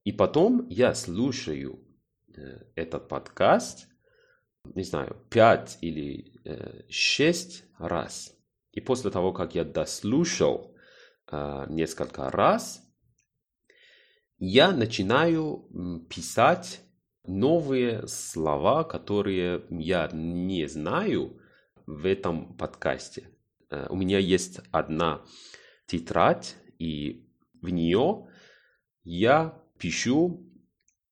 И 0.05 0.13
потом 0.13 0.67
я 0.69 0.95
слушаю 0.95 1.81
э, 2.35 2.63
этот 2.75 3.09
подкаст, 3.09 3.89
не 4.65 4.83
знаю, 4.83 5.17
пять 5.31 5.79
или 5.81 6.41
э, 6.45 6.83
шесть 6.89 7.65
раз. 7.79 8.37
И 8.73 8.81
после 8.81 9.11
того, 9.11 9.33
как 9.33 9.55
я 9.55 9.65
дослушал 9.65 10.77
э, 11.31 11.67
несколько 11.69 12.31
раз, 12.31 12.83
я 14.39 14.73
начинаю 14.73 15.69
писать 16.09 16.81
новые 17.25 18.07
слова, 18.07 18.85
которые 18.85 19.65
я 19.71 20.09
не 20.13 20.67
знаю 20.67 21.41
в 21.87 22.07
этом 22.07 22.55
подкасте. 22.57 23.31
Э, 23.71 23.87
у 23.91 23.97
меня 23.97 24.19
есть 24.19 24.61
одна 24.71 25.23
тетрадь, 25.87 26.57
и 26.79 27.29
в 27.61 27.69
нее 27.71 28.29
я 29.03 29.61
пишу 29.79 30.49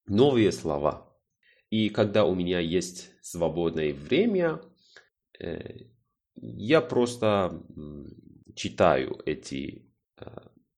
новые 0.06 0.52
слова. 0.52 1.07
И 1.70 1.90
когда 1.90 2.24
у 2.24 2.34
меня 2.34 2.60
есть 2.60 3.10
свободное 3.22 3.92
время, 3.92 4.60
э, 5.38 5.86
я 6.34 6.80
просто 6.80 7.62
читаю 8.54 9.20
эти 9.26 9.92
э, 10.16 10.26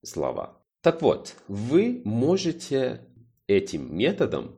слова. 0.03 0.65
Так 0.81 1.03
вот, 1.03 1.37
вы 1.49 2.03
можете 2.05 3.07
этим 3.47 3.97
методом 3.97 4.57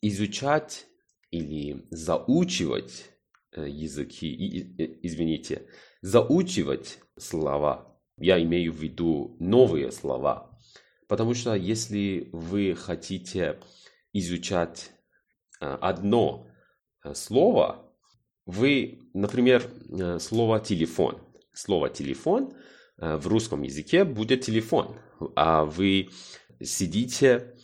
изучать 0.00 0.86
или 1.30 1.86
заучивать 1.90 3.10
э, 3.52 3.68
языки, 3.68 4.98
извините, 5.02 5.66
заучивать 6.00 6.98
слова. 7.18 8.00
Я 8.16 8.42
имею 8.42 8.72
в 8.72 8.76
виду 8.76 9.36
новые 9.40 9.92
слова. 9.92 10.58
Потому 11.08 11.34
что 11.34 11.54
если 11.54 12.28
вы 12.32 12.74
хотите 12.74 13.58
изучать 14.12 14.92
одно 15.60 16.46
слово, 17.14 17.92
вы, 18.46 18.98
например, 19.14 19.62
слово 20.18 20.60
телефон. 20.60 21.18
Слово 21.52 21.88
телефон 21.90 22.52
в 22.96 23.26
русском 23.26 23.62
языке 23.62 24.04
будет 24.04 24.42
телефон 24.42 24.96
а 25.36 25.64
вы 25.64 26.10
сидите 26.62 27.54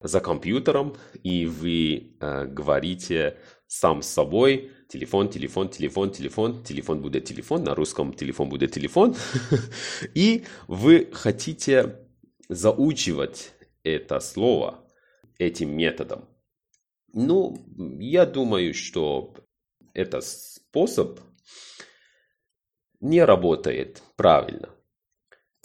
за 0.00 0.20
компьютером 0.20 0.96
и 1.22 1.46
вы 1.46 2.16
э, 2.20 2.46
говорите 2.46 3.36
сам 3.66 4.02
с 4.02 4.08
собой 4.08 4.70
телефон, 4.88 5.28
телефон, 5.28 5.68
телефон, 5.68 6.10
телефон, 6.10 6.62
телефон 6.62 7.02
будет 7.02 7.24
телефон, 7.24 7.64
на 7.64 7.74
русском 7.74 8.14
телефон 8.14 8.48
будет 8.48 8.72
телефон, 8.72 9.14
и 10.14 10.44
вы 10.66 11.08
хотите 11.12 11.96
заучивать 12.48 13.52
это 13.82 14.20
слово 14.20 14.84
этим 15.38 15.76
методом. 15.76 16.28
Ну, 17.12 17.56
я 17.98 18.26
думаю, 18.26 18.74
что 18.74 19.34
этот 19.94 20.24
способ 20.24 21.20
не 23.00 23.24
работает 23.24 24.02
правильно. 24.16 24.70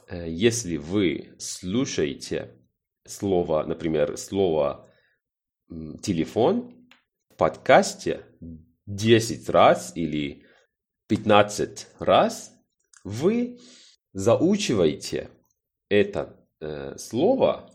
Э, 0.07 0.29
если 0.29 0.77
вы 0.77 1.35
слушаете 1.37 2.55
слово, 3.05 3.63
например, 3.63 4.17
слово 4.17 4.89
телефон 6.01 6.87
в 7.29 7.35
подкасте 7.35 8.25
10 8.85 9.49
раз 9.49 9.95
или 9.95 10.45
15 11.07 11.87
раз, 11.99 12.53
вы 13.03 13.59
заучиваете 14.13 15.29
это 15.89 16.47
э, 16.59 16.97
слово 16.97 17.69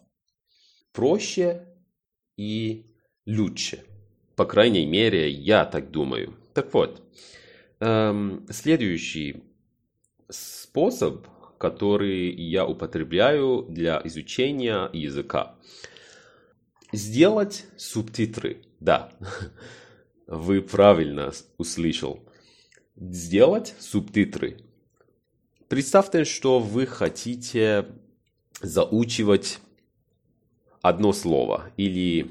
проще 0.92 1.66
и 2.36 2.87
лучше. 3.28 3.84
По 4.34 4.44
крайней 4.44 4.86
мере, 4.86 5.30
я 5.30 5.64
так 5.64 5.90
думаю. 5.90 6.34
Так 6.54 6.72
вот, 6.72 7.02
эм, 7.80 8.46
следующий 8.50 9.44
способ 10.28 11.26
которые 11.58 12.30
я 12.30 12.66
употребляю 12.66 13.66
для 13.68 14.00
изучения 14.04 14.88
языка. 14.92 15.56
Сделать 16.92 17.66
субтитры. 17.76 18.62
Да, 18.80 19.12
вы 20.26 20.62
правильно 20.62 21.32
услышал. 21.58 22.24
Сделать 22.96 23.74
субтитры. 23.78 24.60
Представьте, 25.68 26.24
что 26.24 26.60
вы 26.60 26.86
хотите 26.86 27.86
заучивать 28.62 29.58
одно 30.80 31.12
слово 31.12 31.70
или 31.76 32.30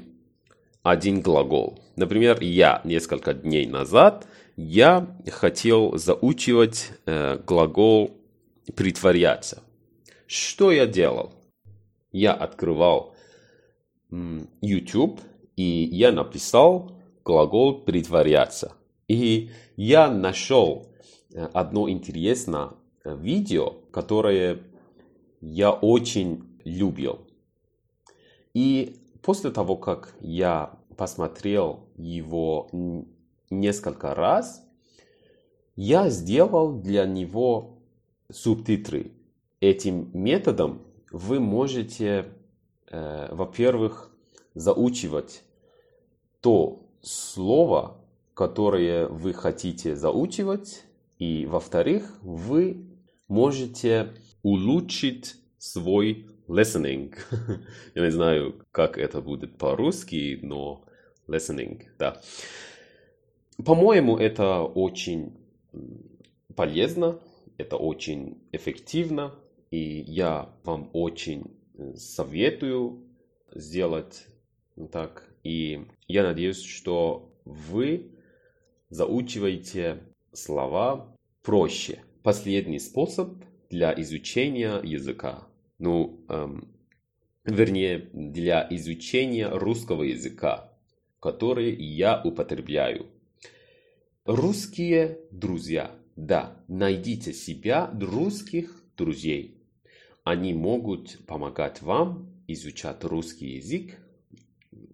один 0.82 1.20
глагол. 1.20 1.78
Например, 1.96 2.40
я 2.40 2.80
несколько 2.84 3.34
дней 3.34 3.66
назад 3.66 4.26
я 4.56 5.16
хотел 5.30 5.96
заучивать 5.96 6.90
э, 7.06 7.38
глагол 7.46 8.16
притворяться. 8.74 9.62
Что 10.26 10.72
я 10.72 10.86
делал? 10.86 11.32
Я 12.10 12.32
открывал 12.32 13.14
YouTube, 14.10 15.20
и 15.56 15.62
я 15.62 16.12
написал 16.12 16.98
глагол 17.24 17.82
притворяться. 17.82 18.72
И 19.06 19.50
я 19.76 20.10
нашел 20.10 20.88
э, 21.32 21.44
одно 21.52 21.88
интересное 21.88 22.70
э, 23.04 23.16
видео, 23.16 23.74
которое 23.92 24.60
я 25.40 25.70
очень 25.70 26.44
любил. 26.64 27.20
И 28.54 28.96
после 29.22 29.50
того, 29.50 29.76
как 29.76 30.14
я 30.20 30.78
посмотрел 30.96 31.88
его 31.96 32.68
несколько 33.50 34.14
раз, 34.14 34.64
я 35.76 36.10
сделал 36.10 36.72
для 36.72 37.06
него 37.06 37.78
субтитры. 38.30 39.12
Этим 39.60 40.10
методом 40.12 40.82
вы 41.10 41.40
можете, 41.40 42.32
э, 42.90 43.28
во-первых, 43.34 44.10
заучивать 44.54 45.42
то 46.40 46.88
слово, 47.00 48.00
которое 48.34 49.08
вы 49.08 49.32
хотите 49.32 49.96
заучивать, 49.96 50.84
и, 51.18 51.46
во-вторых, 51.46 52.18
вы 52.22 52.86
можете 53.26 54.14
улучшить 54.42 55.36
свой 55.58 56.26
listening. 56.48 57.14
Я 57.94 58.02
не 58.02 58.10
знаю, 58.10 58.66
как 58.72 58.98
это 58.98 59.20
будет 59.20 59.58
по-русски, 59.58 60.40
но 60.42 60.84
listening, 61.28 61.84
да. 61.98 62.20
По-моему, 63.64 64.16
это 64.16 64.62
очень 64.62 65.36
полезно, 66.54 67.20
это 67.58 67.76
очень 67.76 68.38
эффективно, 68.52 69.34
и 69.70 69.78
я 70.06 70.48
вам 70.64 70.90
очень 70.92 71.56
советую 71.96 73.04
сделать 73.54 74.26
так. 74.92 75.28
И 75.42 75.86
я 76.06 76.22
надеюсь, 76.22 76.62
что 76.62 77.34
вы 77.44 78.12
заучиваете 78.90 80.02
слова 80.32 81.16
проще. 81.42 82.00
Последний 82.22 82.78
способ 82.78 83.42
для 83.70 83.92
изучения 84.00 84.80
языка. 84.82 85.47
Ну, 85.78 86.24
эм, 86.28 86.74
вернее, 87.44 88.10
для 88.12 88.66
изучения 88.70 89.48
русского 89.48 90.02
языка, 90.02 90.72
который 91.20 91.74
я 91.74 92.20
употребляю. 92.22 93.06
Русские 94.24 95.18
друзья. 95.30 95.94
Да, 96.16 96.62
найдите 96.68 97.32
себя 97.32 97.90
русских 98.00 98.82
друзей. 98.96 99.62
Они 100.24 100.52
могут 100.52 101.24
помогать 101.26 101.80
вам 101.80 102.42
изучать 102.48 103.04
русский 103.04 103.56
язык 103.56 103.98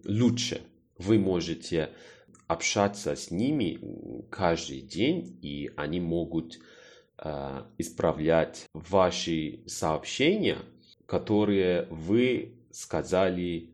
лучше. 0.05 0.61
Вы 0.97 1.17
можете 1.17 1.89
общаться 2.47 3.15
с 3.15 3.31
ними 3.31 3.79
каждый 4.29 4.81
день, 4.81 5.39
и 5.41 5.71
они 5.75 5.99
могут 5.99 6.59
э, 7.17 7.63
исправлять 7.77 8.65
ваши 8.73 9.63
сообщения, 9.65 10.59
которые 11.05 11.87
вы 11.89 12.67
сказали 12.71 13.73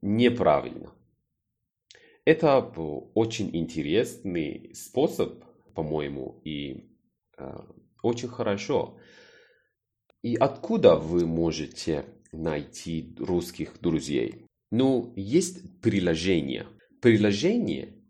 неправильно. 0.00 0.92
Это 2.24 2.60
очень 3.14 3.54
интересный 3.56 4.72
способ, 4.74 5.44
по-моему, 5.74 6.40
и 6.44 6.88
э, 7.36 7.58
очень 8.02 8.28
хорошо. 8.28 8.98
И 10.22 10.36
откуда 10.36 10.96
вы 10.96 11.26
можете 11.26 12.04
найти 12.30 13.14
русских 13.18 13.80
друзей? 13.80 14.46
Ну, 14.70 15.12
есть 15.16 15.80
приложение. 15.80 16.66
Приложение 17.00 18.02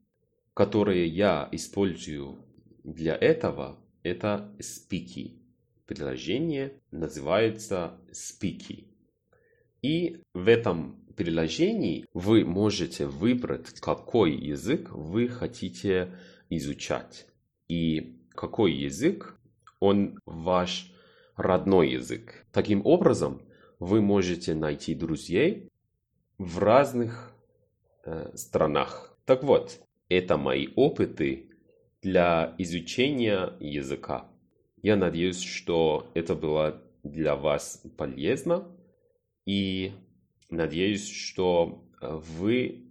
которые 0.54 1.06
я 1.06 1.48
использую 1.52 2.44
для 2.84 3.14
этого, 3.14 3.78
это 4.02 4.54
Speaky. 4.58 5.41
Приложение 5.86 6.80
называется 6.90 7.98
Speaky. 8.12 8.86
И 9.82 10.22
в 10.32 10.48
этом 10.48 11.02
приложении 11.16 12.06
вы 12.14 12.44
можете 12.44 13.06
выбрать, 13.06 13.80
какой 13.80 14.32
язык 14.32 14.90
вы 14.90 15.28
хотите 15.28 16.14
изучать. 16.48 17.26
И 17.68 18.18
какой 18.30 18.72
язык, 18.72 19.38
он 19.80 20.18
ваш 20.24 20.92
родной 21.36 21.92
язык. 21.92 22.46
Таким 22.52 22.86
образом, 22.86 23.42
вы 23.78 24.00
можете 24.00 24.54
найти 24.54 24.94
друзей 24.94 25.68
в 26.38 26.58
разных 26.58 27.32
э, 28.04 28.30
странах. 28.36 29.16
Так 29.24 29.42
вот, 29.42 29.80
это 30.08 30.36
мои 30.36 30.68
опыты 30.76 31.50
для 32.00 32.54
изучения 32.58 33.54
языка. 33.60 34.31
Я 34.82 34.96
надеюсь, 34.96 35.40
что 35.40 36.10
это 36.12 36.34
было 36.34 36.82
для 37.04 37.36
вас 37.36 37.80
полезно 37.96 38.66
и 39.46 39.92
надеюсь, 40.50 41.08
что 41.08 41.84
вы 42.00 42.82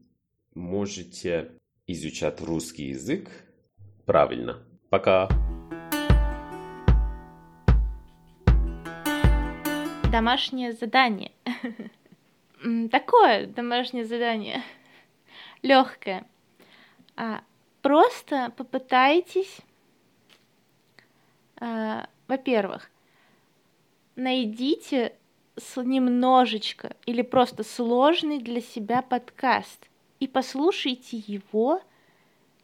можете 0.56 1.52
изучать 1.88 2.40
русский 2.40 2.86
язык 2.86 3.30
правильно. 4.06 4.64
Пока! 4.90 5.28
Домашнее 10.10 10.72
задание. 10.72 11.34
Такое 12.90 13.48
домашнее 13.48 14.06
задание. 14.06 14.64
Легкое. 15.62 16.26
А, 17.18 17.42
просто 17.82 18.54
попытайтесь, 18.56 19.60
во-первых, 22.28 22.90
найдите 24.16 25.16
немножечко 25.76 26.96
или 27.06 27.22
просто 27.22 27.64
сложный 27.64 28.40
для 28.40 28.62
себя 28.62 29.02
подкаст 29.02 29.90
и 30.20 30.28
послушайте 30.28 31.18
его 31.18 31.82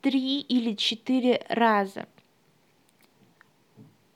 три 0.01 0.39
или 0.41 0.73
четыре 0.73 1.45
раза. 1.49 2.07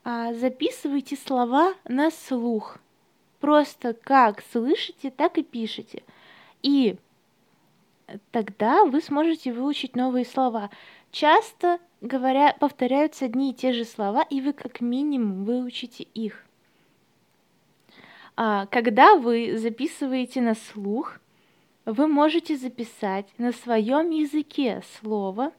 А 0.04 0.34
записывайте 0.34 1.16
слова 1.16 1.74
на 1.84 2.10
слух. 2.10 2.78
Просто 3.40 3.94
как 3.94 4.42
слышите, 4.52 5.10
так 5.10 5.38
и 5.38 5.42
пишите. 5.42 6.02
И 6.62 6.96
тогда 8.30 8.84
вы 8.84 9.00
сможете 9.00 9.52
выучить 9.52 9.96
новые 9.96 10.24
слова. 10.24 10.70
Часто 11.12 11.78
говоря, 12.00 12.56
повторяются 12.58 13.26
одни 13.26 13.50
и 13.50 13.54
те 13.54 13.72
же 13.72 13.84
слова, 13.84 14.22
и 14.22 14.40
вы 14.40 14.54
как 14.54 14.80
минимум 14.80 15.44
выучите 15.44 16.04
их. 16.14 16.44
А, 18.34 18.66
когда 18.66 19.16
вы 19.16 19.58
записываете 19.58 20.40
на 20.40 20.54
слух, 20.54 21.20
вы 21.84 22.08
можете 22.08 22.56
записать 22.56 23.26
на 23.36 23.52
своем 23.52 24.08
языке 24.10 24.82
слово 24.94 25.52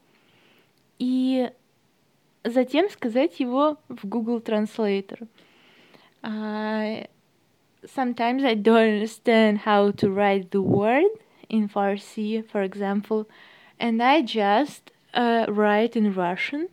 и 0.97 1.51
затем 2.43 2.89
сказать 2.89 3.39
его 3.39 3.77
в 3.89 4.07
Google 4.07 4.39
Translator. 4.39 5.27
Uh, 6.23 7.05
sometimes 7.85 8.43
I 8.43 8.55
don't 8.55 9.01
understand 9.01 9.59
how 9.59 9.91
to 9.91 10.09
write 10.09 10.51
the 10.51 10.61
word, 10.61 11.11
in 11.49 11.69
Farsi, 11.69 12.43
for 12.49 12.63
example, 12.63 13.27
and 13.77 14.01
I 14.01 14.21
just 14.21 14.92
uh, 15.13 15.45
write 15.49 15.95
in 15.95 16.13
Russian, 16.13 16.69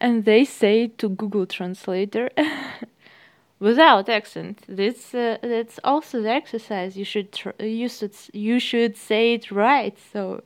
and 0.00 0.24
they 0.24 0.44
say 0.44 0.88
to 0.98 1.08
Google 1.08 1.46
Translator 1.46 2.30
without 3.58 4.08
accent. 4.08 4.62
This 4.68 5.14
uh, 5.14 5.38
that's 5.42 5.78
also 5.84 6.22
the 6.22 6.30
exercise. 6.30 6.96
You 6.96 7.04
should 7.04 7.28
you 7.60 7.88
should 7.88 8.14
you 8.32 8.58
should 8.58 8.96
say 8.96 9.34
it 9.34 9.50
right, 9.50 9.96
so 10.12 10.42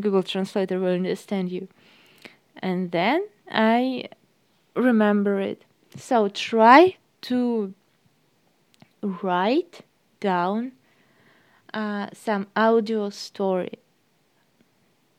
Google 0.00 0.22
Translator 0.22 0.78
will 0.78 0.94
understand 0.94 1.50
you. 1.50 1.68
And 2.62 2.90
then 2.90 3.26
I 3.50 4.08
remember 4.74 5.40
it. 5.40 5.64
So 5.96 6.28
try 6.28 6.96
to 7.22 7.74
write 9.02 9.80
down 10.20 10.72
uh, 11.74 12.08
some 12.12 12.46
audio 12.56 13.10
story. 13.10 13.78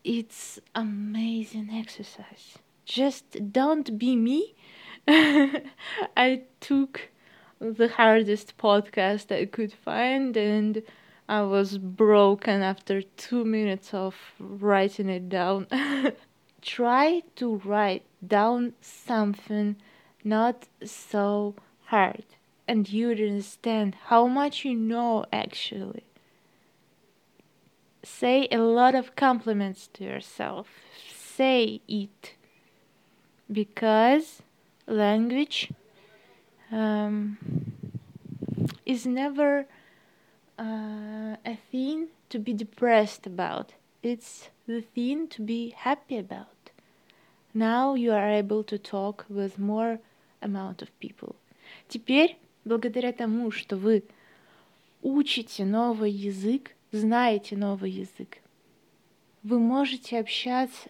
It's 0.03 0.59
amazing 0.73 1.69
exercise. 1.71 2.57
Just 2.85 3.51
don't 3.53 3.99
be 3.99 4.15
me. 4.15 4.55
I 5.07 6.41
took 6.59 7.09
the 7.59 7.87
hardest 7.87 8.57
podcast 8.57 9.31
I 9.31 9.45
could 9.45 9.71
find 9.73 10.35
and 10.35 10.81
I 11.29 11.43
was 11.43 11.77
broken 11.77 12.63
after 12.63 13.03
two 13.03 13.45
minutes 13.45 13.93
of 13.93 14.15
writing 14.39 15.09
it 15.09 15.29
down. 15.29 15.67
Try 16.61 17.21
to 17.35 17.57
write 17.63 18.05
down 18.25 18.73
something 18.81 19.75
not 20.23 20.67
so 20.83 21.55
hard 21.85 22.25
and 22.67 22.89
you'd 22.89 23.19
understand 23.19 23.95
how 24.05 24.25
much 24.27 24.65
you 24.65 24.75
know 24.75 25.25
actually 25.31 26.10
say 28.02 28.48
a 28.50 28.58
lot 28.58 28.94
of 28.94 29.16
compliments 29.16 29.88
to 29.94 30.04
yourself. 30.04 30.68
Say 31.14 31.80
it. 31.88 32.34
Because 33.50 34.42
language 34.86 35.72
um, 36.70 37.38
is 38.84 39.06
never 39.06 39.66
uh, 40.58 41.36
a 41.44 41.58
thing 41.70 42.08
to 42.30 42.38
be 42.38 42.52
depressed 42.52 43.26
about, 43.26 43.74
it's 44.02 44.48
the 44.66 44.80
thing 44.80 45.28
to 45.28 45.42
be 45.42 45.70
happy 45.76 46.18
about. 46.18 46.70
Now 47.54 47.94
you 47.94 48.12
are 48.12 48.28
able 48.28 48.62
to 48.64 48.78
talk 48.78 49.24
with 49.28 49.58
more 49.58 50.00
amount 50.42 50.82
of 50.82 50.90
people. 51.00 51.36
Теперь, 51.88 52.36
благодаря 52.64 53.12
тому, 53.12 53.50
что 53.50 53.76
вы 53.76 54.02
учите 55.02 55.64
новый 55.64 56.10
язык, 56.10 56.74
знаете 56.91 57.55
новый 57.55 57.91
язык, 57.91 58.39
вы 59.43 59.59
можете 59.59 60.19
общаться 60.19 60.89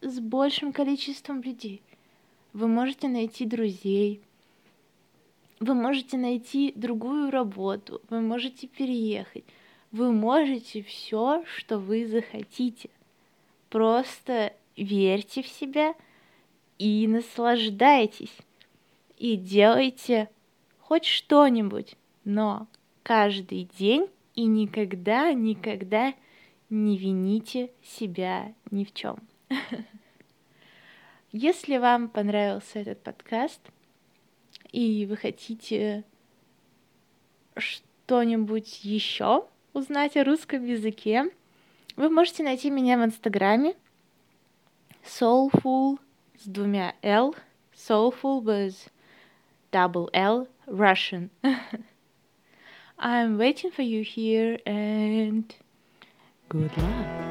с 0.00 0.20
большим 0.20 0.72
количеством 0.72 1.40
людей. 1.42 1.82
Вы 2.52 2.68
можете 2.68 3.08
найти 3.08 3.46
друзей, 3.46 4.20
вы 5.60 5.74
можете 5.74 6.16
найти 6.18 6.72
другую 6.76 7.30
работу, 7.30 8.02
вы 8.10 8.20
можете 8.20 8.66
переехать, 8.66 9.44
вы 9.92 10.12
можете 10.12 10.82
все, 10.82 11.44
что 11.46 11.78
вы 11.78 12.06
захотите. 12.06 12.90
Просто 13.70 14.52
верьте 14.76 15.42
в 15.42 15.48
себя 15.48 15.94
и 16.78 17.06
наслаждайтесь. 17.08 18.36
И 19.16 19.36
делайте 19.36 20.28
хоть 20.80 21.06
что-нибудь, 21.06 21.96
но 22.24 22.66
каждый 23.02 23.68
день 23.78 24.08
и 24.34 24.44
никогда, 24.46 25.32
никогда 25.32 26.14
не 26.70 26.98
вините 26.98 27.70
себя 27.82 28.52
ни 28.70 28.84
в 28.84 28.92
чем. 28.92 29.16
Если 31.32 31.78
вам 31.78 32.08
понравился 32.08 32.80
этот 32.80 33.02
подкаст, 33.02 33.60
и 34.72 35.06
вы 35.06 35.16
хотите 35.16 36.04
что-нибудь 37.56 38.84
еще 38.84 39.46
узнать 39.72 40.16
о 40.16 40.24
русском 40.24 40.64
языке, 40.64 41.30
вы 41.96 42.08
можете 42.08 42.42
найти 42.42 42.70
меня 42.70 42.98
в 42.98 43.04
Инстаграме 43.04 43.74
soulful 45.04 45.98
с 46.38 46.46
двумя 46.46 46.94
L, 47.02 47.34
soulful 47.74 48.42
with 48.42 48.76
double 49.70 50.10
L, 50.12 50.48
Russian. 50.66 51.30
I'm 52.98 53.38
waiting 53.38 53.70
for 53.70 53.82
you 53.82 54.02
here 54.02 54.58
and 54.66 55.54
good 56.48 56.76
luck. 56.78 57.23